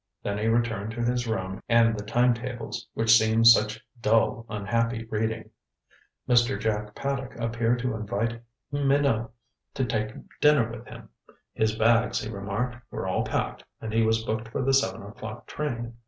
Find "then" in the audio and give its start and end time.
0.23-0.39